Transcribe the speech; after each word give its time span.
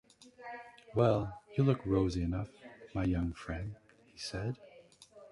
‘Well, 0.95 1.43
you 1.55 1.63
look 1.63 1.85
rosy 1.85 2.23
enough, 2.23 2.49
my 2.95 3.03
young 3.03 3.33
friend,’ 3.33 3.75
he 4.11 4.17
said. 4.17 4.57